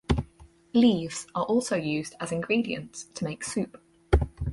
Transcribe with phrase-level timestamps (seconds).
[0.73, 3.79] Leaves are also used as ingredients to make soup.